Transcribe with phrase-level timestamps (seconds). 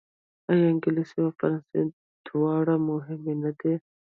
[0.49, 1.83] آیا انګلیسي او فرانسوي
[2.27, 3.73] دواړه مهمې نه دي؟